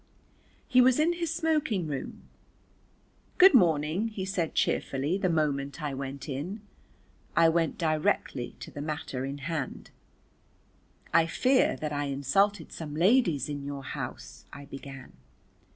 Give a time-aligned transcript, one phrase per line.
[0.67, 2.23] He was in his smoking room.
[3.37, 6.61] "Good morning," he said cheerfully the moment I went in.
[7.35, 9.91] I went directly to the matter in hand.
[11.13, 15.13] "I fear that I insulted some ladies in your house" I began.